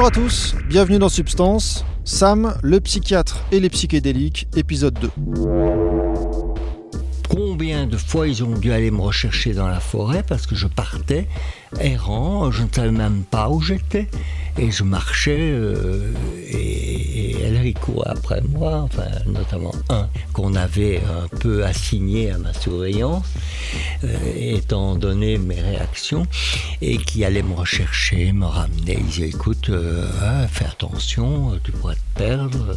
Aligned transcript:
Bonjour 0.00 0.08
à 0.08 0.22
tous, 0.22 0.54
bienvenue 0.66 0.98
dans 0.98 1.10
Substance. 1.10 1.84
Sam, 2.04 2.54
le 2.62 2.80
psychiatre 2.80 3.44
et 3.52 3.60
les 3.60 3.68
psychédéliques, 3.68 4.48
épisode 4.56 4.98
2. 4.98 5.10
Combien 7.28 7.86
de 7.86 7.98
fois 7.98 8.26
ils 8.26 8.42
ont 8.42 8.56
dû 8.56 8.72
aller 8.72 8.90
me 8.90 9.02
rechercher 9.02 9.52
dans 9.52 9.68
la 9.68 9.78
forêt 9.78 10.22
parce 10.26 10.46
que 10.46 10.54
je 10.54 10.68
partais 10.68 11.28
errant, 11.80 12.50
je 12.50 12.62
ne 12.62 12.68
savais 12.74 12.92
même 12.92 13.24
pas 13.30 13.50
où 13.50 13.60
j'étais 13.60 14.08
et 14.56 14.70
je 14.70 14.84
marchais 14.84 15.50
euh, 15.52 16.14
et, 16.50 17.29
elle 17.60 17.74
courait 17.74 18.10
après 18.10 18.40
moi, 18.42 18.82
enfin 18.82 19.08
notamment 19.26 19.72
un 19.88 20.08
qu'on 20.32 20.54
avait 20.54 20.98
un 20.98 21.28
peu 21.38 21.64
assigné 21.64 22.30
à 22.30 22.38
ma 22.38 22.52
surveillance 22.52 23.26
euh, 24.04 24.16
étant 24.36 24.94
donné 24.96 25.38
mes 25.38 25.60
réactions 25.60 26.26
et 26.80 26.98
qui 26.98 27.24
allait 27.24 27.42
me 27.42 27.54
rechercher, 27.54 28.32
me 28.32 28.46
ramener. 28.46 28.96
Il 28.98 29.06
disait 29.06 29.28
écoute, 29.28 29.70
euh, 29.70 30.06
hein, 30.22 30.46
fais 30.48 30.66
attention, 30.66 31.58
tu 31.62 31.72
pourrais 31.72 31.96
te 31.96 32.18
perdre. 32.18 32.76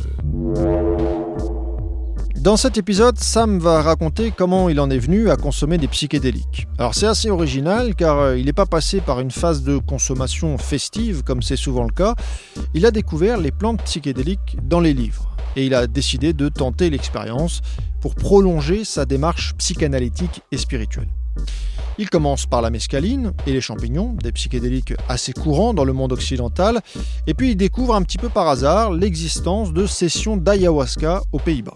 Dans 2.44 2.58
cet 2.58 2.78
épisode, 2.78 3.18
Sam 3.20 3.58
va 3.58 3.82
raconter 3.82 4.34
comment 4.36 4.68
il 4.68 4.78
en 4.82 4.90
est 4.90 4.98
venu 4.98 5.30
à 5.30 5.38
consommer 5.38 5.78
des 5.78 5.88
psychédéliques. 5.88 6.68
Alors 6.78 6.94
c'est 6.94 7.08
assez 7.08 7.30
original 7.30 7.96
car 7.96 8.20
euh, 8.20 8.38
il 8.38 8.48
n'est 8.48 8.52
pas 8.52 8.66
passé 8.66 9.00
par 9.00 9.22
une 9.22 9.32
phase 9.32 9.64
de 9.64 9.78
consommation 9.78 10.58
festive 10.58 11.24
comme 11.24 11.42
c'est 11.42 11.56
souvent 11.56 11.86
le 11.86 11.94
cas. 11.94 12.16
Il 12.74 12.86
a 12.86 12.92
découvert 12.92 13.38
les 13.38 13.52
plantes 13.52 13.82
psychédéliques 13.84 14.58
dans 14.62 14.82
les 14.82 14.94
livres 14.94 15.34
et 15.56 15.66
il 15.66 15.74
a 15.74 15.88
décidé 15.88 16.34
de 16.34 16.50
tenter 16.50 16.90
l'expérience 16.90 17.62
pour 18.02 18.14
prolonger 18.14 18.84
sa 18.84 19.06
démarche 19.06 19.54
psychanalytique 19.58 20.42
et 20.52 20.58
spirituelle. 20.58 21.08
Il 21.98 22.10
commence 22.10 22.46
par 22.46 22.62
la 22.62 22.72
mescaline 22.72 23.32
et 23.48 23.54
les 23.54 23.62
champignons, 23.62 24.18
des 24.22 24.34
psychédéliques 24.34 24.96
assez 25.08 25.32
courants 25.32 25.74
dans 25.74 25.86
le 25.86 25.94
monde 25.94 26.12
occidental, 26.12 26.82
et 27.26 27.36
puis 27.36 27.52
il 27.52 27.56
découvre 27.56 27.96
un 27.96 28.02
petit 28.02 28.18
peu 28.18 28.28
par 28.28 28.50
hasard 28.50 28.92
l'existence 28.92 29.72
de 29.72 29.86
sessions 29.86 30.36
d'ayahuasca 30.36 31.22
aux 31.32 31.40
Pays-Bas. 31.40 31.72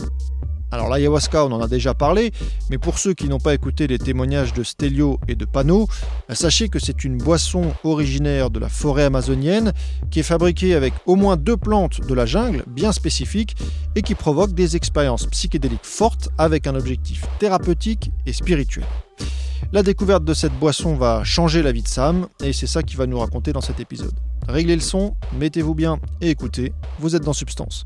Alors 0.72 0.90
l'ayahuasca, 0.90 1.46
on 1.46 1.52
en 1.52 1.62
a 1.62 1.68
déjà 1.68 1.94
parlé, 1.94 2.32
mais 2.70 2.78
pour 2.78 3.00
ceux 3.00 3.14
qui 3.14 3.30
n'ont 3.30 3.40
pas 3.40 3.54
écouté 3.54 3.88
les 3.88 3.98
témoignages 3.98 4.52
de 4.54 4.64
Stelio 4.64 5.18
et 5.30 5.36
de 5.36 5.46
Pano, 5.46 5.88
sachez 6.30 6.68
que 6.68 6.78
c'est 6.78 7.06
une 7.06 7.18
boisson 7.18 7.74
originaire 7.86 8.50
de 8.50 8.59
la 8.59 8.68
forêt 8.68 9.06
amazonienne 9.06 9.72
qui 10.12 10.20
est 10.20 10.24
fabriquée 10.24 10.76
avec 10.76 10.94
au 11.06 11.16
moins 11.16 11.38
deux 11.38 11.56
plantes 11.56 12.02
de 12.02 12.14
la 12.14 12.26
jungle 12.26 12.64
bien 12.68 12.92
spécifiques 12.92 13.56
et 13.96 14.02
qui 14.02 14.14
provoque 14.14 14.54
des 14.54 14.76
expériences 14.76 15.26
psychédéliques 15.28 15.80
fortes 15.84 16.30
avec 16.38 16.68
un 16.68 16.76
objectif 16.76 17.26
thérapeutique 17.40 18.12
et 18.26 18.34
spirituel. 18.34 18.86
La 19.72 19.84
découverte 19.84 20.24
de 20.24 20.34
cette 20.34 20.54
boisson 20.59 20.96
va 20.96 21.24
changer 21.24 21.62
la 21.62 21.72
vie 21.72 21.81
de 21.81 21.88
Sam 21.88 22.28
et 22.44 22.52
c'est 22.52 22.68
ça 22.68 22.84
qu'il 22.84 22.98
va 22.98 23.06
nous 23.06 23.20
raconter 23.20 23.54
dans 23.54 23.62
cet 23.62 23.80
épisode. 23.80 24.14
Réglez 24.48 24.76
le 24.76 24.81
son, 24.81 25.16
mettez-vous 25.38 25.76
bien 25.76 26.00
et 26.22 26.30
écoutez, 26.30 26.74
vous 27.00 27.16
êtes 27.16 27.24
dans 27.24 27.34
Substance. 27.34 27.86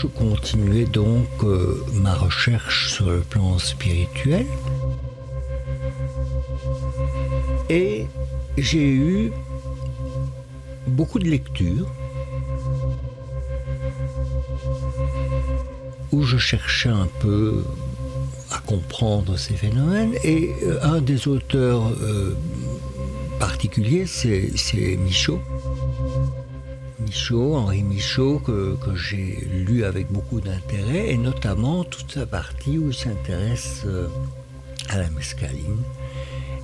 Je 0.00 0.06
continuais 0.06 0.84
donc 0.84 1.26
euh, 1.42 1.84
ma 1.92 2.14
recherche 2.14 2.92
sur 2.92 3.10
le 3.10 3.18
plan 3.18 3.58
spirituel. 3.58 4.46
Et 7.68 8.06
j'ai 8.56 8.88
eu 8.88 9.32
beaucoup 10.86 11.18
de 11.18 11.24
lectures 11.24 11.92
où 16.12 16.22
je 16.22 16.38
cherchais 16.38 16.90
un 16.90 17.08
peu 17.18 17.64
à 18.52 18.58
comprendre 18.60 19.36
ces 19.36 19.54
phénomènes. 19.54 20.14
Et 20.22 20.54
euh, 20.62 20.78
un 20.80 21.00
des 21.00 21.26
auteurs 21.26 21.88
euh, 22.02 22.36
particuliers, 23.40 24.06
c'est 24.06 24.96
Michaud. 24.96 25.40
Michaud, 27.08 27.56
Henri 27.56 27.82
Michaud, 27.84 28.38
que, 28.38 28.76
j'ai 28.94 29.48
lu 29.50 29.84
avec 29.84 30.12
beaucoup 30.12 30.42
d'intérêt, 30.42 31.08
et 31.08 31.16
notamment 31.16 31.82
toute 31.82 32.12
sa 32.12 32.26
partie 32.26 32.76
où 32.76 32.88
il 32.88 32.94
s'intéresse 32.94 33.84
euh, 33.86 34.08
à 34.90 34.98
la 34.98 35.08
mescaline, 35.08 35.82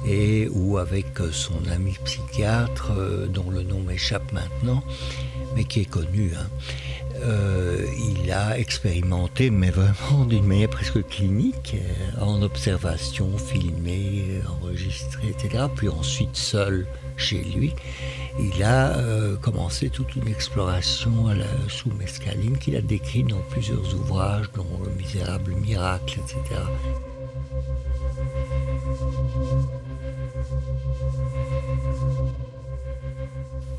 et 0.07 0.51
où 0.53 0.77
avec 0.77 1.07
son 1.33 1.65
ami 1.73 1.97
psychiatre, 2.05 2.93
euh, 2.95 3.27
dont 3.27 3.49
le 3.49 3.63
nom 3.63 3.81
m'échappe 3.81 4.33
maintenant, 4.33 4.85
mais 5.57 5.65
qui 5.65 5.81
est 5.81 5.91
connu, 5.91 6.33
hein, 6.39 6.47
euh, 7.23 7.87
il 7.99 8.31
a 8.31 8.59
expérimenté, 8.59 9.49
mais 9.49 9.71
vraiment 9.71 10.27
d'une 10.27 10.45
manière 10.45 10.69
presque 10.69 11.07
clinique, 11.07 11.77
euh, 11.77 12.21
en 12.23 12.43
observation, 12.43 13.39
filmé, 13.39 14.43
enregistré, 14.61 15.29
etc. 15.29 15.65
Puis 15.75 15.89
ensuite 15.89 16.37
seul 16.37 16.87
chez 17.17 17.43
lui, 17.43 17.73
il 18.39 18.63
a 18.63 18.97
euh, 18.97 19.37
commencé 19.37 19.91
toute 19.91 20.17
une 20.17 20.29
exploration 20.29 21.29
sous 21.69 21.91
mescaline 21.93 22.59
qu'il 22.59 22.77
a 22.77 22.81
décrite 22.81 23.29
dans 23.29 23.43
plusieurs 23.51 23.95
ouvrages, 23.95 24.51
dont 24.55 24.67
Le 24.85 24.91
misérable 24.93 25.53
miracle, 25.55 26.21
etc. 26.21 26.61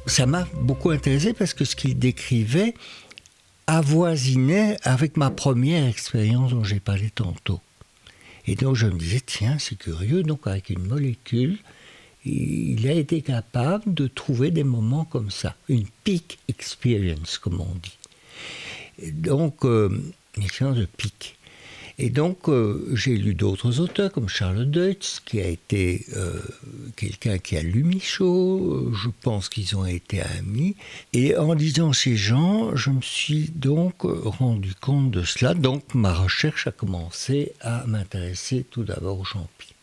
Ça 0.08 0.26
m'a 0.26 0.48
beaucoup 0.54 0.92
intéressé 0.92 1.34
parce 1.34 1.54
que 1.54 1.66
ce 1.66 1.76
qu'il 1.76 1.98
décrivait 1.98 2.74
avoisinait 3.68 4.78
avec 4.84 5.18
ma 5.18 5.32
première 5.32 5.88
expérience 5.88 6.52
dont 6.52 6.64
j'ai 6.64 6.80
parlé 6.80 7.10
tantôt. 7.10 7.60
Et 8.48 8.56
donc 8.56 8.76
je 8.76 8.86
me 8.86 8.98
disais, 8.98 9.22
tiens, 9.26 9.58
c'est 9.60 9.78
curieux, 9.78 10.24
donc 10.24 10.46
avec 10.46 10.70
une 10.70 10.86
molécule, 10.86 11.58
il 12.26 12.88
a 12.88 12.94
été 12.94 13.22
capable 13.22 13.94
de 13.94 14.08
trouver 14.08 14.52
des 14.52 14.64
moments 14.64 15.06
comme 15.06 15.30
ça, 15.30 15.56
une 15.70 15.86
peak 16.04 16.40
experience, 16.48 17.38
comme 17.38 17.62
on 17.62 17.76
dit. 17.82 19.12
Donc, 19.12 19.66
euh, 19.66 19.90
une 20.38 20.44
expérience 20.44 20.78
de 20.78 20.86
pic. 20.86 21.38
Et 21.98 22.10
donc, 22.10 22.50
euh, 22.50 22.92
j'ai 22.94 23.16
lu 23.16 23.36
d'autres 23.36 23.80
auteurs 23.80 24.12
comme 24.12 24.28
Charles 24.28 24.66
Deutz, 24.66 25.22
qui 25.24 25.40
a 25.40 25.48
été 25.48 26.06
euh, 26.18 26.42
quelqu'un 26.98 27.38
qui 27.38 27.56
a 27.56 27.62
lu 27.62 27.84
Michaud. 27.84 28.92
Je 28.94 29.10
pense 29.22 29.48
qu'ils 29.48 29.78
ont 29.78 29.86
été 29.86 30.22
amis. 30.22 30.76
Et 31.14 31.38
en 31.38 31.54
lisant 31.54 31.94
ces 31.94 32.18
gens, 32.18 32.76
je 32.76 32.90
me 32.90 33.02
suis 33.02 33.50
donc 33.56 34.02
rendu 34.02 34.74
compte 34.76 35.12
de 35.12 35.24
cela. 35.24 35.54
Donc, 35.54 35.94
ma 35.94 36.14
recherche 36.14 36.68
a 36.68 36.72
commencé 36.72 37.54
à 37.62 37.86
m'intéresser 37.86 38.66
tout 38.70 38.84
d'abord 38.84 39.20
aux 39.20 39.24
champignons. 39.24 39.75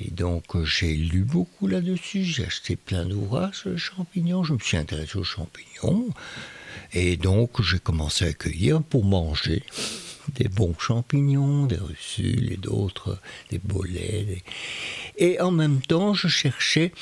Et 0.00 0.10
donc 0.10 0.54
euh, 0.56 0.64
j'ai 0.64 0.94
lu 0.94 1.22
beaucoup 1.24 1.66
là-dessus, 1.66 2.22
j'ai 2.24 2.44
acheté 2.44 2.76
plein 2.76 3.06
d'ouvrages 3.06 3.60
sur 3.60 3.78
champignons, 3.78 4.44
je 4.44 4.52
me 4.52 4.58
suis 4.58 4.76
intéressé 4.76 5.16
aux 5.18 5.24
champignons, 5.24 6.08
et 6.92 7.16
donc 7.16 7.62
j'ai 7.62 7.78
commencé 7.78 8.26
à 8.26 8.32
cueillir 8.34 8.82
pour 8.82 9.04
manger 9.04 9.62
des 10.34 10.48
bons 10.48 10.74
champignons, 10.78 11.66
des 11.66 11.76
russules 11.76 12.52
et 12.52 12.56
d'autres, 12.56 13.18
des 13.50 13.58
bolets. 13.58 14.24
des- 14.24 14.42
Et 15.16 15.40
en 15.40 15.50
même 15.52 15.80
temps, 15.80 16.12
je 16.14 16.28
cherchais 16.28 16.92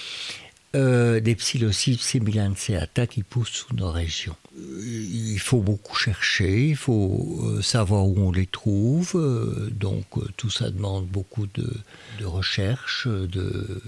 euh, 0.75 1.21
des 1.21 1.35
psilocybes 1.35 2.01
semilanceata 2.01 3.07
qui 3.07 3.23
poussent 3.23 3.51
sous 3.51 3.75
nos 3.75 3.91
régions. 3.91 4.37
Euh, 4.59 4.83
Il 4.85 5.39
faut 5.39 5.61
beaucoup 5.61 5.97
chercher, 5.97 6.69
il 6.69 6.77
faut 6.77 7.41
euh, 7.43 7.63
savoir 7.63 8.07
où 8.07 8.15
on 8.19 8.33
les 8.33 8.47
trouve, 8.47 9.13
euh, 9.15 9.71
donc 9.71 10.07
tout 10.37 10.51
ça 10.51 10.71
demande 10.71 11.07
beaucoup 11.07 11.47
de, 11.47 11.73
de 12.19 12.25
recherche, 12.25 13.07
de, 13.07 13.81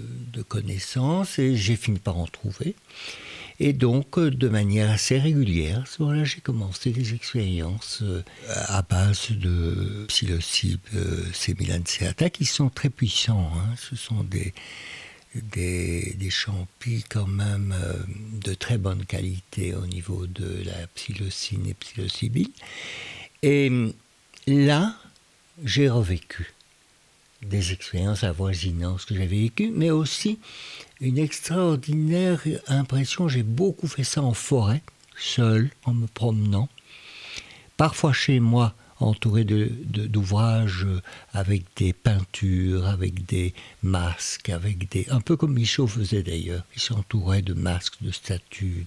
connaissances, 0.47 1.39
et 1.39 1.55
j'ai 1.55 1.75
fini 1.75 1.99
par 1.99 2.17
en 2.17 2.27
trouver. 2.27 2.75
Et 3.59 3.73
donc, 3.73 4.19
de 4.19 4.49
manière 4.49 4.91
assez 4.91 5.17
régulière, 5.17 5.81
à 5.81 5.85
ce 5.85 6.03
moment-là, 6.03 6.23
j'ai 6.25 6.41
commencé 6.41 6.91
des 6.91 7.15
expériences 7.15 8.03
à 8.49 8.83
base 8.83 9.31
de 9.31 10.05
psilocybes 10.07 10.79
semilanceata 11.33 12.29
qui 12.29 12.45
sont 12.45 12.69
très 12.69 12.89
puissants. 12.89 13.51
hein. 13.55 13.73
Ce 13.77 13.95
sont 13.95 14.23
des, 14.23 14.53
des, 15.35 16.15
des 16.17 16.29
champis 16.29 17.03
quand 17.09 17.27
même 17.27 17.73
euh, 17.77 17.93
de 18.41 18.53
très 18.53 18.77
bonne 18.77 19.05
qualité 19.05 19.73
au 19.73 19.85
niveau 19.85 20.27
de 20.27 20.63
la 20.65 20.87
psilocine 20.87 21.67
et 21.67 21.73
psilocybine. 21.73 22.51
Et 23.43 23.67
hum, 23.69 23.93
là, 24.47 24.95
j'ai 25.63 25.89
revécu 25.89 26.53
des 27.43 27.71
expériences 27.71 28.23
avoisinant 28.23 28.97
ce 28.97 29.05
que 29.05 29.15
j'avais 29.15 29.41
vécu, 29.41 29.71
mais 29.73 29.91
aussi 29.91 30.39
une 30.99 31.17
extraordinaire 31.17 32.41
impression. 32.67 33.27
J'ai 33.27 33.43
beaucoup 33.43 33.87
fait 33.87 34.03
ça 34.03 34.21
en 34.21 34.33
forêt, 34.33 34.81
seul, 35.17 35.69
en 35.85 35.93
me 35.93 36.07
promenant. 36.07 36.67
Parfois 37.77 38.13
chez 38.13 38.39
moi, 38.39 38.73
entouré 38.99 39.43
d'ouvrages 39.43 40.85
de, 40.85 41.01
avec 41.33 41.63
des 41.75 41.93
peintures, 41.93 42.87
avec 42.87 43.25
des 43.25 43.53
masques, 43.83 44.49
avec 44.49 44.89
des 44.89 45.05
un 45.09 45.21
peu 45.21 45.35
comme 45.35 45.53
Michaud 45.53 45.87
faisait 45.87 46.23
d'ailleurs. 46.23 46.63
Il 46.75 46.81
s'entourait 46.81 47.41
de 47.41 47.53
masques, 47.53 48.01
de 48.01 48.11
statues, 48.11 48.85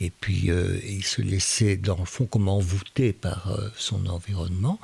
et 0.00 0.10
puis 0.10 0.50
euh, 0.50 0.78
il 0.86 1.04
se 1.04 1.22
laissait 1.22 1.76
dans 1.76 1.98
le 1.98 2.04
fond 2.04 2.26
comme 2.26 2.48
envoûté 2.48 3.12
par 3.12 3.52
euh, 3.52 3.68
son 3.76 4.06
environnement. 4.06 4.78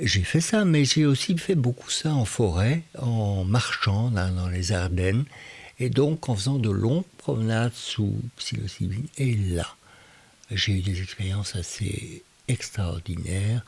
J'ai 0.00 0.24
fait 0.24 0.40
ça, 0.40 0.64
mais 0.64 0.84
j'ai 0.84 1.06
aussi 1.06 1.38
fait 1.38 1.54
beaucoup 1.54 1.90
ça 1.90 2.12
en 2.12 2.24
forêt, 2.24 2.82
en 2.98 3.44
marchant 3.44 4.10
dans 4.10 4.48
les 4.48 4.72
Ardennes, 4.72 5.24
et 5.78 5.88
donc 5.88 6.28
en 6.28 6.34
faisant 6.34 6.58
de 6.58 6.70
longues 6.70 7.04
promenades 7.18 7.74
sous 7.74 8.20
psilocybine. 8.36 9.06
Et 9.18 9.34
là, 9.34 9.66
j'ai 10.50 10.72
eu 10.72 10.80
des 10.80 11.00
expériences 11.00 11.54
assez 11.54 12.22
extraordinaires, 12.48 13.64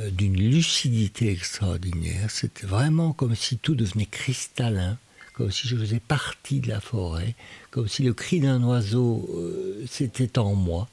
euh, 0.00 0.10
d'une 0.10 0.36
lucidité 0.36 1.30
extraordinaire. 1.30 2.30
C'était 2.30 2.66
vraiment 2.66 3.12
comme 3.12 3.34
si 3.34 3.58
tout 3.58 3.74
devenait 3.74 4.06
cristallin, 4.06 4.96
comme 5.34 5.50
si 5.50 5.68
je 5.68 5.76
faisais 5.76 6.00
partie 6.00 6.60
de 6.60 6.68
la 6.68 6.80
forêt, 6.80 7.34
comme 7.70 7.88
si 7.88 8.02
le 8.02 8.14
cri 8.14 8.40
d'un 8.40 8.62
oiseau, 8.62 9.28
euh, 9.34 9.84
c'était 9.88 10.38
en 10.38 10.54
moi 10.54 10.88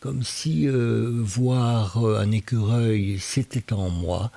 comme 0.00 0.22
si 0.22 0.66
euh, 0.66 1.10
voir 1.22 1.98
un 1.98 2.30
écureuil, 2.30 3.18
c'était 3.20 3.74
en 3.74 3.90
moi, 3.90 4.32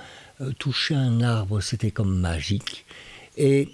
toucher 0.60 0.94
un 0.94 1.22
arbre, 1.22 1.62
c'était 1.62 1.92
comme 1.92 2.20
magique. 2.20 2.84
Et 3.38 3.70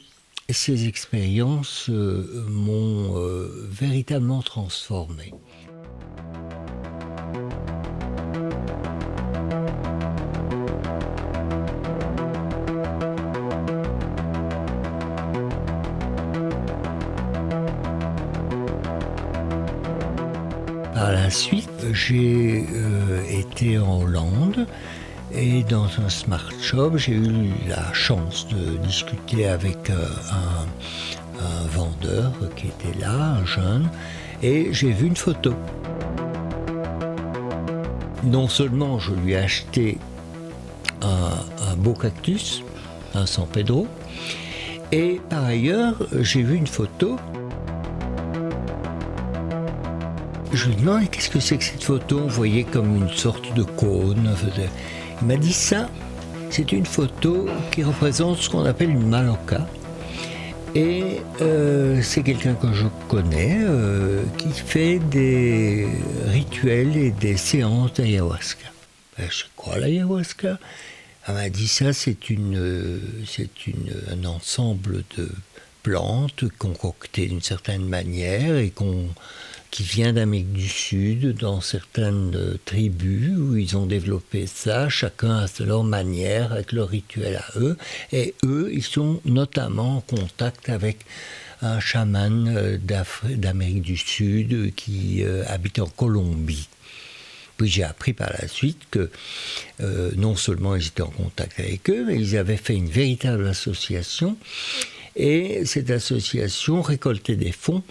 ces 0.52 0.86
expériences 0.88 1.90
m'ont 1.90 3.20
véritablement 3.72 4.44
transformé. 4.44 5.34
Par 21.30 21.36
la 21.36 21.42
suite, 21.42 21.86
j'ai 21.94 22.66
euh, 22.74 23.22
été 23.30 23.78
en 23.78 24.02
Hollande 24.02 24.66
et 25.32 25.62
dans 25.62 25.86
un 26.04 26.10
smart 26.10 26.50
shop, 26.60 26.98
j'ai 26.98 27.12
eu 27.12 27.52
la 27.68 27.94
chance 27.94 28.48
de 28.48 28.78
discuter 28.78 29.48
avec 29.48 29.92
euh, 29.92 30.08
un, 30.32 31.68
vendeur 31.68 32.34
qui 32.56 32.70
était 32.70 33.00
là, 33.00 33.36
un 33.36 33.46
jeune, 33.46 33.90
et 34.42 34.74
j'ai 34.74 34.90
vu 34.90 35.06
une 35.06 35.16
photo. 35.16 35.54
Non 38.24 38.48
seulement 38.48 38.98
je 38.98 39.14
lui 39.14 39.34
ai 39.34 39.38
acheté 39.38 40.00
un 41.04 41.76
beau 41.78 41.94
cactus, 41.94 42.64
un 43.14 43.28
San 43.28 43.46
Pedro, 43.46 43.86
et 44.92 45.22
par 45.30 45.46
ailleurs, 45.46 45.96
j'ai 46.22 46.42
vu 46.42 46.56
une 46.56 46.66
photo 46.66 47.18
Je 50.52 50.66
lui 50.68 50.76
demande 50.76 51.10
qu'est-ce 51.12 51.30
que 51.30 51.40
c'est 51.40 51.58
que 51.58 51.64
cette 51.64 51.84
photo? 51.84 52.22
On 52.24 52.28
voyait 52.28 52.64
comme 52.64 52.96
une 52.96 53.10
sorte 53.10 53.54
de 53.54 53.62
cône. 53.62 54.36
Il 55.22 55.28
m'a 55.28 55.36
dit 55.36 55.54
ça, 55.54 55.90
c'est 56.50 56.72
une 56.72 56.88
photo 56.88 57.48
qui 57.72 57.84
représente 57.84 58.38
ce 58.38 58.50
qu'on 58.50 58.66
appelle 58.66 58.90
une 58.90 59.08
maloca. 59.08 59.68
Et 60.74 61.22
euh, 61.42 62.02
c'est 62.02 62.24
quelqu'un 62.24 62.56
que 62.56 62.74
je 62.74 62.86
connais 63.08 63.60
euh, 63.62 64.24
qui 64.38 64.50
fait 64.50 65.00
des 65.00 65.88
rituels 66.28 66.98
et 66.98 67.12
des 67.12 67.38
séances 67.38 67.94
d'ayahuasca. 67.94 68.68
Ben, 69.18 69.28
je 69.30 69.44
quoi 69.56 69.78
l'ayahuasca 69.78 70.58
Elle 71.28 71.34
m'a 71.36 71.50
dit 71.50 71.68
ça, 71.68 71.94
c'est 71.94 72.30
une, 72.30 73.02
une, 73.68 73.94
un 74.12 74.26
ensemble 74.26 75.04
de 75.18 75.30
plantes 75.84 76.46
concoctées 76.58 77.28
d'une 77.28 77.42
certaine 77.42 77.86
manière 77.86 78.58
et 78.58 78.70
qu'on 78.70 79.10
qui 79.72 79.84
vient 79.84 80.14
d'Amérique 80.14 80.52
du 80.52 80.68
Sud, 80.68 81.38
dans 81.38 81.62
certaines 81.62 82.36
euh, 82.36 82.58
tribus 82.66 83.38
où 83.38 83.56
ils 83.56 83.78
ont 83.78 83.86
développé 83.86 84.48
ça, 84.48 84.90
chacun 84.90 85.38
à 85.38 85.48
leur 85.60 85.84
manière, 85.84 86.54
avec 86.54 86.72
leur 86.72 86.90
rituel 86.90 87.36
à 87.36 87.60
eux. 87.60 87.78
Et 88.12 88.34
eux, 88.44 88.70
ils 88.74 88.84
sont 88.84 89.22
notamment 89.26 89.98
en 89.98 90.02
contact 90.02 90.70
avec 90.70 91.06
un 91.62 91.80
chaman 91.80 92.48
euh, 92.56 92.78
d'Amérique 93.36 93.84
du 93.84 93.98
Sud 93.98 94.74
qui 94.76 95.24
euh, 95.24 95.44
habite 95.48 95.80
en 95.80 95.88
Colombie. 95.88 96.68
Puis 97.58 97.68
j'ai 97.68 97.84
appris 97.84 98.14
par 98.14 98.32
la 98.40 98.48
suite 98.48 98.84
que 98.90 99.12
non 100.16 100.38
seulement 100.38 100.78
ils 100.78 100.88
étaient 100.88 101.02
en 101.02 101.10
contact 101.10 101.60
avec 101.60 101.90
eux, 101.90 102.06
mais 102.08 102.16
ils 102.16 102.38
avaient 102.38 102.56
fait 102.56 102.74
une 102.74 102.88
véritable 102.88 103.46
association. 103.46 104.38
Et 105.18 105.66
cette 105.66 105.90
association 105.90 106.82
récoltait 106.82 107.36
des 107.36 107.52
fonds 107.52 107.84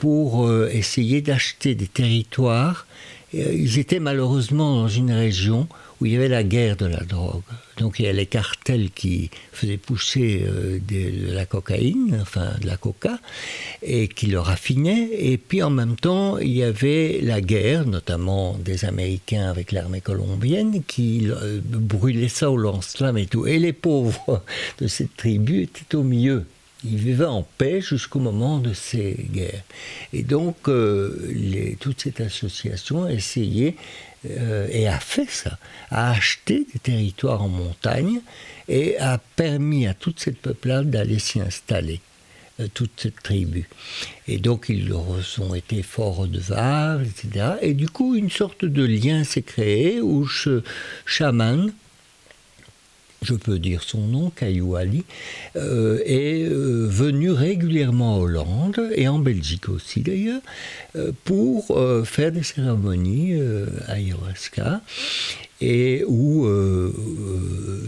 pour 0.00 0.46
euh, 0.46 0.70
essayer 0.72 1.20
d'acheter 1.20 1.76
des 1.76 1.86
territoires. 1.86 2.86
Euh, 3.34 3.52
ils 3.52 3.78
étaient 3.78 4.00
malheureusement 4.00 4.74
dans 4.74 4.88
une 4.88 5.12
région 5.12 5.68
où 6.00 6.06
il 6.06 6.12
y 6.12 6.16
avait 6.16 6.28
la 6.28 6.42
guerre 6.42 6.76
de 6.76 6.86
la 6.86 7.00
drogue. 7.00 7.42
Donc 7.76 7.98
il 7.98 8.06
y 8.06 8.08
a 8.08 8.12
les 8.12 8.24
cartels 8.24 8.90
qui 8.90 9.30
faisaient 9.52 9.76
pousser 9.76 10.42
euh, 10.46 10.78
de, 10.88 11.34
la 11.34 11.44
cocaïne, 11.44 12.18
enfin 12.22 12.54
de 12.62 12.66
la 12.66 12.78
coca, 12.78 13.18
et 13.82 14.08
qui 14.08 14.26
le 14.28 14.40
raffinaient. 14.40 15.10
Et 15.12 15.36
puis 15.36 15.62
en 15.62 15.70
même 15.70 15.96
temps, 15.96 16.38
il 16.38 16.52
y 16.52 16.62
avait 16.62 17.20
la 17.22 17.42
guerre, 17.42 17.86
notamment 17.86 18.56
des 18.56 18.86
Américains 18.86 19.50
avec 19.50 19.70
l'armée 19.70 20.00
colombienne, 20.00 20.82
qui 20.86 21.28
brûlaient 21.62 22.28
ça 22.28 22.50
au 22.50 22.56
lance-flammes 22.56 23.18
et 23.18 23.26
tout. 23.26 23.46
Et 23.46 23.58
les 23.58 23.74
pauvres 23.74 24.42
de 24.80 24.86
cette 24.86 25.14
tribu 25.18 25.64
étaient 25.64 25.94
au 25.94 26.02
milieu 26.02 26.46
ils 26.84 26.96
vivaient 26.96 27.24
en 27.24 27.42
paix 27.42 27.80
jusqu'au 27.80 28.20
moment 28.20 28.58
de 28.58 28.72
ces 28.72 29.16
guerres. 29.32 29.64
Et 30.12 30.22
donc, 30.22 30.68
euh, 30.68 31.76
toute 31.80 32.00
cette 32.00 32.20
association 32.20 33.04
a 33.04 33.12
essayé 33.12 33.76
euh, 34.28 34.68
et 34.70 34.86
a 34.86 34.98
fait 34.98 35.30
ça, 35.30 35.58
a 35.90 36.10
acheté 36.10 36.66
des 36.72 36.78
territoires 36.78 37.42
en 37.42 37.48
montagne 37.48 38.20
et 38.68 38.98
a 38.98 39.18
permis 39.36 39.86
à 39.86 39.94
toute 39.94 40.20
cette 40.20 40.38
peuplade 40.38 40.90
d'aller 40.90 41.18
s'y 41.18 41.40
installer 41.40 42.00
euh, 42.60 42.68
toute 42.72 42.92
cette 42.96 43.22
tribu. 43.22 43.68
Et 44.28 44.38
donc 44.38 44.66
ils 44.68 44.92
ont 44.92 45.54
été 45.54 45.82
fort 45.82 46.16
redevables, 46.16 47.06
etc. 47.06 47.52
Et 47.62 47.72
du 47.72 47.88
coup, 47.88 48.14
une 48.14 48.30
sorte 48.30 48.64
de 48.64 48.84
lien 48.84 49.24
s'est 49.24 49.42
créé 49.42 50.00
où 50.00 50.28
ce 50.28 50.62
chaman 51.06 51.72
je 53.22 53.34
peux 53.34 53.58
dire 53.58 53.82
son 53.82 54.06
nom, 54.06 54.30
Caillou 54.30 54.76
Ali, 54.76 55.04
euh, 55.56 56.00
est 56.04 56.44
euh, 56.44 56.86
venu 56.88 57.30
régulièrement 57.30 58.16
en 58.16 58.20
Hollande 58.20 58.90
et 58.94 59.08
en 59.08 59.18
Belgique 59.18 59.68
aussi 59.68 60.00
d'ailleurs 60.00 60.40
euh, 60.96 61.12
pour 61.24 61.66
faire 62.04 62.32
des 62.32 62.42
cérémonies 62.42 63.38
ayahuasca 63.86 64.80
et 65.60 66.04
où 66.06 66.48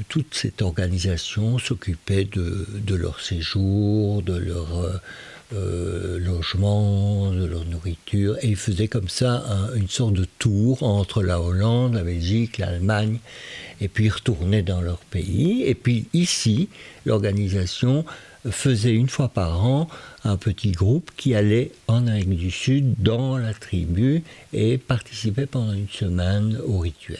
toute 0.08 0.34
cette 0.34 0.62
organisation 0.62 1.58
s'occupait 1.58 2.24
de, 2.24 2.94
leur 2.94 3.20
séjour, 3.20 4.22
de 4.22 4.36
leur 4.36 5.00
euh, 5.54 6.18
logement, 6.18 7.32
de 7.32 7.44
leur 7.44 7.64
nourriture, 7.64 8.36
et 8.42 8.48
ils 8.48 8.56
faisaient 8.56 8.88
comme 8.88 9.08
ça 9.08 9.44
une 9.74 9.88
sorte 9.88 10.14
de 10.14 10.26
tour 10.38 10.82
entre 10.82 11.22
la 11.22 11.40
Hollande, 11.40 11.94
la 11.94 12.02
Belgique, 12.02 12.58
l'Allemagne, 12.58 13.18
et 13.80 13.88
puis 13.88 14.06
ils 14.06 14.10
retournaient 14.10 14.62
dans 14.62 14.80
leur 14.80 14.98
pays. 14.98 15.62
Et 15.64 15.74
puis 15.74 16.06
ici, 16.12 16.68
l'organisation 17.06 18.04
faisait 18.50 18.94
une 18.94 19.08
fois 19.08 19.28
par 19.28 19.64
an 19.64 19.88
un 20.24 20.36
petit 20.36 20.72
groupe 20.72 21.10
qui 21.16 21.34
allait 21.34 21.72
en 21.86 22.06
Amérique 22.06 22.36
du 22.36 22.50
Sud 22.50 22.94
dans 22.98 23.36
la 23.36 23.54
tribu 23.54 24.22
et 24.52 24.78
participait 24.78 25.46
pendant 25.46 25.72
une 25.72 25.88
semaine 25.88 26.58
au 26.66 26.78
rituel. 26.78 27.18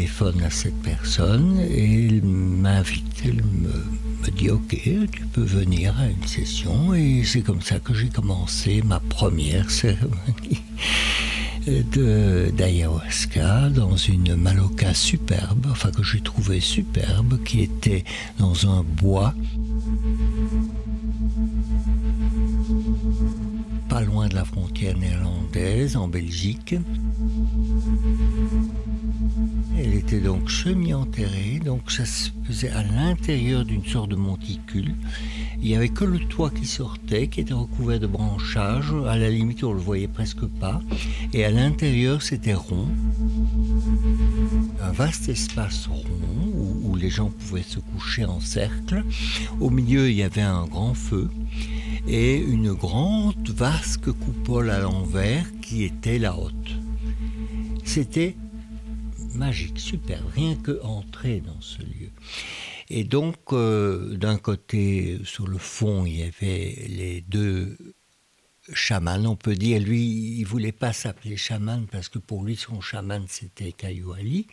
Téléphone 0.00 0.42
à 0.44 0.48
cette 0.48 0.80
personne 0.82 1.60
et 1.60 2.06
elle 2.06 2.22
m'invite, 2.22 3.22
elle 3.22 3.44
me, 3.44 4.30
dit 4.34 4.48
ok, 4.48 4.80
tu 5.12 5.26
peux 5.30 5.42
venir 5.42 5.94
à 5.98 6.06
une 6.06 6.26
session 6.26 6.94
et 6.94 7.22
c'est 7.22 7.42
comme 7.42 7.60
ça 7.60 7.80
que 7.80 7.92
j'ai 7.92 8.08
commencé 8.08 8.80
ma 8.80 8.98
première 8.98 9.70
cérémonie 9.80 10.62
d'ayahuasca 12.56 13.68
dans 13.68 13.94
une 13.94 14.36
maloca 14.36 14.94
superbe, 14.94 15.66
enfin 15.70 15.90
que 15.90 16.02
j'ai 16.02 16.22
trouvé 16.22 16.60
superbe, 16.60 17.38
qui 17.44 17.60
était 17.60 18.04
dans 18.38 18.70
un 18.70 18.82
bois 18.82 19.34
pas 23.90 24.00
loin 24.00 24.28
de 24.28 24.34
la 24.34 24.44
frontière 24.46 24.96
néerlandaise 24.96 25.96
en 25.96 26.08
Belgique. 26.08 26.76
Elle 29.78 29.94
était 29.94 30.20
donc 30.20 30.50
semi-enterrée, 30.50 31.60
donc 31.64 31.90
ça 31.90 32.04
se 32.04 32.30
faisait 32.44 32.70
à 32.70 32.82
l'intérieur 32.82 33.64
d'une 33.64 33.84
sorte 33.84 34.10
de 34.10 34.16
monticule. 34.16 34.94
Il 35.60 35.68
n'y 35.68 35.76
avait 35.76 35.88
que 35.88 36.04
le 36.04 36.18
toit 36.18 36.50
qui 36.50 36.66
sortait, 36.66 37.28
qui 37.28 37.40
était 37.40 37.54
recouvert 37.54 38.00
de 38.00 38.06
branchages. 38.06 38.92
À 39.06 39.16
la 39.16 39.30
limite, 39.30 39.64
on 39.64 39.72
le 39.72 39.80
voyait 39.80 40.08
presque 40.08 40.44
pas. 40.44 40.80
Et 41.32 41.44
à 41.44 41.50
l'intérieur, 41.50 42.22
c'était 42.22 42.54
rond. 42.54 42.88
Un 44.82 44.92
vaste 44.92 45.28
espace 45.28 45.86
rond 45.86 46.04
où, 46.54 46.90
où 46.90 46.96
les 46.96 47.10
gens 47.10 47.30
pouvaient 47.30 47.62
se 47.62 47.78
coucher 47.78 48.24
en 48.24 48.40
cercle. 48.40 49.04
Au 49.60 49.70
milieu, 49.70 50.10
il 50.10 50.16
y 50.16 50.22
avait 50.22 50.42
un 50.42 50.66
grand 50.66 50.94
feu 50.94 51.30
et 52.08 52.38
une 52.38 52.72
grande 52.72 53.50
vasque 53.50 54.10
coupole 54.12 54.70
à 54.70 54.80
l'envers 54.80 55.46
qui 55.60 55.84
était 55.84 56.18
la 56.18 56.36
haute. 56.36 56.54
C'était 57.84 58.36
magique, 59.34 59.78
super, 59.78 60.22
rien 60.34 60.56
que 60.56 60.80
entrer 60.82 61.40
dans 61.40 61.60
ce 61.60 61.82
lieu. 61.82 62.10
Et 62.88 63.04
donc, 63.04 63.36
euh, 63.52 64.16
d'un 64.16 64.38
côté, 64.38 65.20
sur 65.24 65.46
le 65.46 65.58
fond, 65.58 66.04
il 66.06 66.16
y 66.16 66.22
avait 66.22 66.86
les 66.88 67.20
deux 67.20 67.76
chamans, 68.72 69.24
on 69.24 69.36
peut 69.36 69.54
dire. 69.54 69.80
Lui, 69.80 70.38
il 70.38 70.44
voulait 70.44 70.72
pas 70.72 70.92
s'appeler 70.92 71.36
chaman 71.36 71.86
parce 71.90 72.08
que 72.08 72.18
pour 72.18 72.44
lui, 72.44 72.56
son 72.56 72.80
chaman, 72.80 73.24
c'était 73.28 73.72
Caillou 73.72 74.12
Ali. 74.12 74.46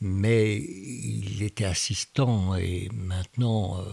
Mais 0.00 0.56
il 0.58 1.42
était 1.42 1.64
assistant 1.64 2.54
et 2.54 2.88
maintenant, 2.92 3.80
euh, 3.80 3.84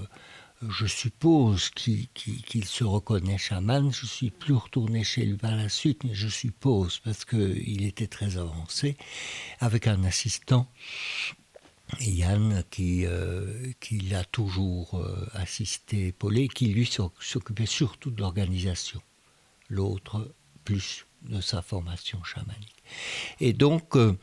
je 0.69 0.85
suppose 0.85 1.69
qu'il 1.69 2.65
se 2.65 2.83
reconnaît 2.83 3.37
chaman. 3.37 3.91
Je 3.91 4.05
suis 4.05 4.31
plus 4.31 4.53
retourné 4.53 5.03
chez 5.03 5.25
lui 5.25 5.37
par 5.37 5.55
la 5.55 5.69
suite, 5.69 6.03
mais 6.03 6.13
je 6.13 6.27
suppose 6.27 6.99
parce 6.99 7.25
qu'il 7.25 7.83
était 7.85 8.07
très 8.07 8.37
avancé, 8.37 8.97
avec 9.59 9.87
un 9.87 10.03
assistant, 10.03 10.67
Yann, 11.99 12.63
qui, 12.69 13.05
euh, 13.05 13.71
qui 13.79 13.99
l'a 13.99 14.23
toujours 14.23 14.95
euh, 14.95 15.27
assisté, 15.33 16.07
épaulé, 16.07 16.47
qui 16.47 16.67
lui 16.67 16.89
s'occupait 17.19 17.65
surtout 17.65 18.11
de 18.11 18.21
l'organisation. 18.21 19.01
L'autre, 19.69 20.33
plus 20.63 21.05
de 21.23 21.41
sa 21.41 21.61
formation 21.61 22.23
chamanique. 22.23 22.83
Et 23.39 23.53
donc, 23.53 23.95
euh, 23.95 24.17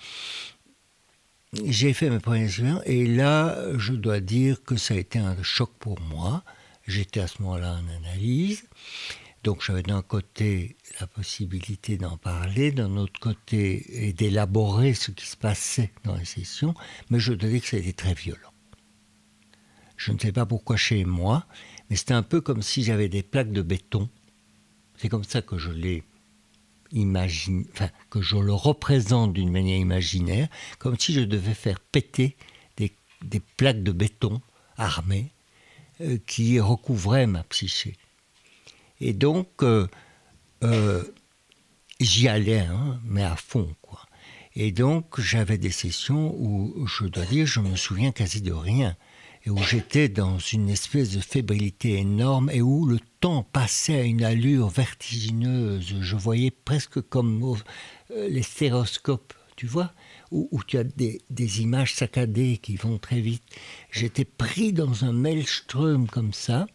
j'ai 1.65 1.93
fait 1.93 2.11
mes 2.11 2.21
premières 2.21 2.47
expériences 2.47 2.83
et 2.87 3.07
là, 3.07 3.59
je 3.77 3.93
dois 3.93 4.21
dire 4.21 4.63
que 4.63 4.77
ça 4.77 4.95
a 4.95 4.97
été 4.97 5.19
un 5.19 5.43
choc 5.43 5.71
pour 5.79 6.01
moi. 6.01 6.45
J'étais 6.87 7.21
à 7.21 7.27
ce 7.27 7.43
moment-là 7.43 7.75
en 7.75 7.89
analyse. 7.97 8.65
Donc 9.43 9.63
j'avais 9.63 9.83
d'un 9.83 10.03
côté 10.03 10.77
la 11.01 11.07
possibilité 11.07 11.97
d'en 11.97 12.19
parler, 12.19 12.73
d'un 12.73 12.97
autre 12.97 13.19
côté 13.21 14.07
et 14.07 14.13
d'élaborer 14.13 14.93
ce 14.95 15.11
qui 15.11 15.27
se 15.27 15.37
passait 15.37 15.93
dans 16.05 16.15
les 16.15 16.27
sessions, 16.27 16.75
mais 17.09 17.19
je 17.19 17.33
dois 17.33 17.49
dire 17.49 17.63
que 17.63 17.69
ça 17.69 17.77
a 17.79 17.81
été 17.81 17.95
très 17.95 18.15
violent. 18.15 18.53
Je 19.97 20.13
ne 20.13 20.19
sais 20.19 20.33
pas 20.33 20.47
pourquoi 20.47 20.77
chez 20.77 21.05
moi, 21.05 21.47
mais 21.89 21.97
c'était 21.97 22.15
un 22.15 22.23
peu 22.23 22.41
comme 22.41 22.63
si 22.63 22.83
j'avais 22.83 23.09
des 23.09 23.23
plaques 23.23 23.53
de 23.53 23.63
béton. 23.63 24.09
C'est 24.97 25.09
comme 25.09 25.25
ça 25.25 25.41
que 25.41 25.57
je 25.57 25.71
l'ai 25.71 26.05
que 26.93 28.21
je 28.21 28.37
le 28.37 28.53
représente 28.53 29.33
d'une 29.33 29.51
manière 29.51 29.79
imaginaire, 29.79 30.49
comme 30.79 30.99
si 30.99 31.13
je 31.13 31.21
devais 31.21 31.55
faire 31.55 31.81
péter 31.81 32.37
des, 33.23 33.41
plaques 33.57 33.83
de 33.83 33.93
béton 33.93 34.41
armées 34.79 35.31
euh, 36.01 36.17
qui 36.27 36.59
recouvraient 36.59 37.27
ma 37.27 37.43
psyché. 37.45 37.97
Et 39.01 39.13
donc, 39.13 39.63
euh, 39.63 39.87
euh, 40.63 41.05
j'y 42.01 42.29
allais, 42.29 42.61
hein, 42.61 42.99
mais 43.05 43.23
à 43.23 43.37
fond, 43.37 43.75
quoi. 43.83 44.07
Et 44.55 44.73
donc, 44.73 45.21
j'avais 45.21 45.59
des 45.59 45.71
sessions 45.71 46.35
où, 46.37 46.87
je 46.87 47.05
dois 47.05 47.27
dire, 47.27 47.47
je 47.47 47.61
me 47.61 47.77
souviens 47.77 48.11
quasi 48.11 48.41
de 48.41 48.53
rien 48.53 48.97
et 49.45 49.51
où 49.51 49.59
j'étais 49.59 50.09
dans 50.09 50.39
une 50.39 50.69
espèce 50.69 51.13
de 51.13 51.21
fébrilité 51.21 51.99
énorme 51.99 52.51
et 52.51 52.61
où 52.61 52.87
le 52.87 52.99
temps 53.21 53.43
passait 53.43 54.01
à 54.01 54.03
une 54.03 54.23
allure 54.23 54.69
vertigineuse. 54.69 55.95
Je 56.01 56.17
voyais 56.17 56.51
presque 56.51 57.01
comme 57.01 57.43
euh, 58.11 58.29
les 58.29 58.43
stéréoscopes, 58.43 59.35
tu 59.57 59.67
vois, 59.67 59.93
où, 60.31 60.61
tu 60.67 60.79
as 60.79 60.85
des, 60.85 61.21
images 61.61 61.95
saccadées 61.95 62.59
qui 62.59 62.77
vont 62.77 62.99
très 62.99 63.21
vite. 63.21 63.43
J'étais 63.91 64.25
pris 64.25 64.73
dans 64.73 65.05
un 65.05 65.13
maelstrom 65.13 66.07
comme 66.07 66.33
ça, 66.33 66.67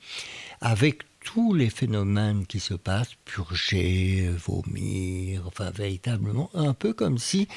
avec 0.60 1.04
tous 1.22 1.54
les 1.54 1.70
phénomènes 1.70 2.46
qui 2.46 2.60
se 2.60 2.74
passent, 2.74 3.16
purger, 3.24 4.30
vomir, 4.46 5.44
enfin 5.48 5.72
véritablement, 5.72 6.50
un 6.54 6.74
peu 6.74 6.94
comme 6.94 7.18
si 7.18 7.48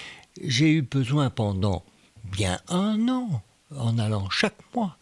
j'ai 0.41 0.73
eu 0.73 0.83
besoin 0.83 1.31
pendant 1.31 1.85
bien 2.25 2.61
un 2.69 3.09
an 3.09 3.43
en 3.77 3.99
allant 3.99 4.29
chaque 4.31 4.59
mois, 4.75 4.97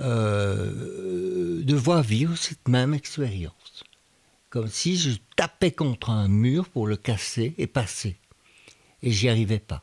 euh, 0.00 1.62
de 1.62 1.74
voir 1.74 2.02
vivre 2.02 2.36
cette 2.36 2.68
même 2.68 2.94
expérience. 2.94 3.84
Comme 4.50 4.68
si 4.68 4.96
je 4.96 5.12
tapais 5.36 5.72
contre 5.72 6.10
un 6.10 6.28
mur 6.28 6.68
pour 6.68 6.86
le 6.86 6.96
casser 6.96 7.54
et 7.58 7.66
passer. 7.66 8.16
Et 9.02 9.10
j'y 9.10 9.28
arrivais 9.28 9.58
pas. 9.58 9.82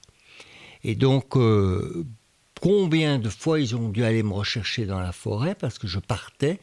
Et 0.83 0.95
donc, 0.95 1.35
euh, 1.37 2.05
combien 2.61 3.19
de 3.19 3.29
fois 3.29 3.59
ils 3.59 3.75
ont 3.75 3.89
dû 3.89 4.03
aller 4.03 4.23
me 4.23 4.33
rechercher 4.33 4.85
dans 4.85 4.99
la 4.99 5.11
forêt 5.11 5.55
parce 5.55 5.77
que 5.77 5.87
je 5.87 5.99
partais 5.99 6.59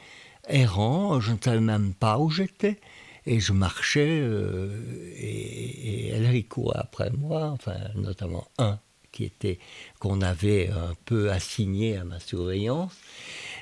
errant, 0.49 1.21
je 1.21 1.33
ne 1.33 1.39
savais 1.43 1.61
même 1.61 1.95
pas 1.95 2.19
où 2.19 2.31
j'étais. 2.31 2.81
Et 3.27 3.41
je 3.41 3.53
marchais, 3.53 4.21
euh, 4.23 5.13
et, 5.15 6.17
et 6.17 6.43
courait 6.45 6.79
après 6.79 7.11
moi, 7.11 7.51
enfin, 7.51 7.77
notamment 7.95 8.49
un 8.57 8.79
qui 9.13 9.25
était 9.25 9.59
qu'on 9.99 10.21
avait 10.21 10.71
un 10.71 10.95
peu 11.05 11.31
assigné 11.31 11.97
à 11.97 12.05
ma 12.05 12.21
surveillance, 12.21 12.93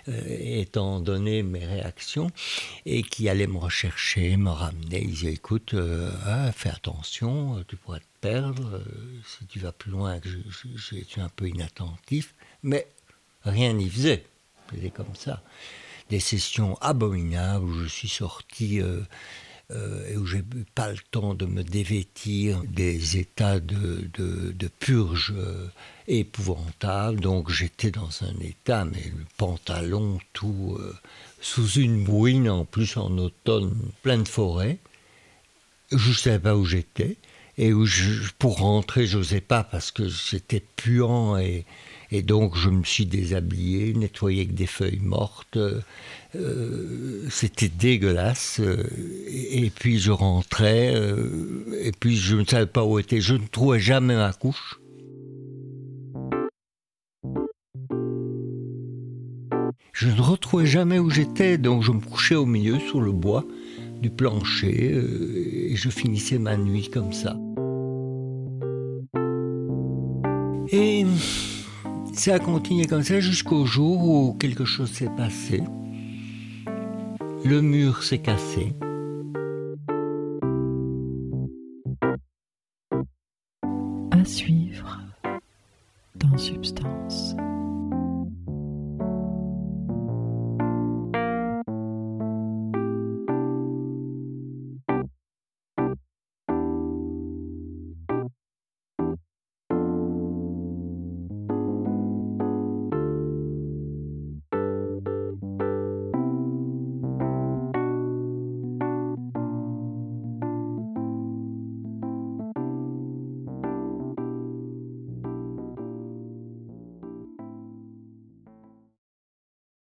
euh, 0.09 0.23
étant 0.29 1.01
donné 1.01 1.43
mes 1.43 1.65
réactions, 1.65 2.31
et 2.85 3.03
qui 3.03 3.29
allait 3.29 3.47
me 3.47 3.59
rechercher, 3.59 4.37
me 4.37 4.51
ramener. 4.51 5.03
Il 5.03 5.11
disait 5.11 5.33
écoute, 5.33 5.75
euh, 5.75 6.11
ah, 6.25 6.53
fais 6.53 6.71
attention, 6.71 7.65
tu 7.69 7.77
pourrais 7.77 8.01
te 8.01 8.05
perdre 8.21 8.77
euh, 8.77 9.21
si 9.27 9.47
tu 9.47 9.59
vas 9.59 9.73
plus 9.73 9.91
loin. 9.91 10.21
Que 10.21 10.29
je, 10.29 10.79
suis 10.79 11.21
un 11.21 11.29
peu 11.29 11.49
inattentif, 11.49 12.35
mais 12.63 12.87
rien 13.45 13.73
n'y 13.73 13.89
faisait. 13.89 14.25
C'était 14.71 14.91
comme 14.91 15.15
ça. 15.15 15.43
Des 16.11 16.21
sessions 16.21 16.77
abominables 16.81 17.65
où 17.65 17.83
je 17.83 17.89
suis 17.89 18.09
sorti 18.09 18.81
et 19.71 20.17
où 20.17 20.27
j'ai 20.27 20.45
pas 20.75 20.93
le 20.93 20.99
temps 21.11 21.35
de 21.35 21.45
me 21.45 21.65
dévêtir 21.65 22.63
des 22.69 23.17
états 23.17 23.59
de, 23.59 24.09
de, 24.15 24.69
purge 24.69 25.35
euh, 25.37 25.67
épouvantables. 26.07 27.21
Donc 27.21 27.51
j'étais 27.51 27.91
dans 27.91 28.11
un 28.23 28.41
état, 28.41 28.85
mais 28.85 29.03
le 29.05 29.25
pantalon 29.37 30.19
tout 30.33 30.77
euh, 30.79 30.95
sous 31.41 31.81
une 31.81 32.05
bouine, 32.05 32.49
en 32.49 32.65
plus 32.65 32.97
en 32.97 33.19
automne, 33.19 33.77
plein 34.03 34.19
de 34.19 34.29
forêt. 34.29 34.79
Je 35.91 36.11
ne 36.11 36.15
savais 36.15 36.39
pas 36.39 36.57
où 36.57 36.65
j'étais. 36.65 37.17
Et 37.59 37.73
où 37.73 37.87
pour 38.39 38.59
rentrer, 38.59 39.07
je 39.07 39.19
n'osais 39.19 39.41
pas 39.41 39.65
parce 39.65 39.91
que 39.91 40.09
c'était 40.09 40.63
puant 40.77 41.39
et, 41.39 41.65
et 42.11 42.23
donc 42.23 42.57
je 42.57 42.71
me 42.71 42.85
suis 42.85 43.07
déshabillé, 43.07 43.93
nettoyé 43.95 44.43
avec 44.43 44.55
des 44.55 44.67
feuilles 44.67 45.01
mortes. 45.03 45.59
Euh, 46.37 47.27
c'était 47.31 47.69
dégueulasse. 47.69 48.61
Euh, 48.61 48.85
et, 49.29 49.71
puis 49.71 49.99
je 49.99 50.13
rentrais, 50.13 50.95
euh, 50.95 51.81
et 51.81 51.93
puis 51.93 52.17
je 52.17 52.37
ne 52.37 52.45
savais 52.45 52.67
pas 52.67 52.85
où 52.85 52.99
était. 52.99 53.21
Je 53.21 53.35
ne 53.35 53.47
trouvais 53.47 53.81
jamais 53.81 54.17
ma 54.17 54.33
couche. 54.33 54.81
Je 59.93 60.09
ne 60.09 60.21
retrouvais 60.21 60.67
jamais 60.67 60.99
où 60.99 61.09
j'étais, 61.09 61.57
donc 61.57 61.83
je 61.83 61.91
me 61.91 62.01
couchais 62.01 62.35
au 62.35 62.45
milieu 62.45 62.79
sur 62.79 63.01
le 63.01 63.13
bois 63.13 63.47
du 64.03 64.11
plancher 64.11 64.95
et 65.71 65.75
je 65.75 65.89
finissais 65.89 66.39
ma 66.39 66.59
nuit 66.59 66.91
comme 66.91 67.15
ça. 67.15 67.35
Et 70.71 71.07
ça 72.19 72.35
a 72.35 72.39
continué 72.39 72.87
comme 72.87 73.03
ça 73.03 73.21
jusqu'au 73.21 73.67
jour 73.67 74.03
où 74.05 74.35
quelque 74.35 74.65
chose 74.65 74.91
s'est 74.91 75.11
passé. 75.17 75.63
Le 77.45 77.61
mur 77.61 78.03
s'est 78.03 78.19
cassé. 78.19 78.75